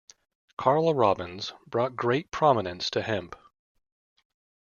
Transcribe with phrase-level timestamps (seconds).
[0.57, 3.35] Karl Robbins brought great prominence to Hemp.